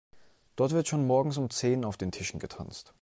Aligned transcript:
Dort 0.55 0.71
wird 0.71 0.87
schon 0.87 1.05
morgens 1.05 1.37
um 1.37 1.51
zehn 1.51 1.85
auf 1.85 1.95
den 1.95 2.11
Tischen 2.11 2.39
getanzt. 2.39 2.95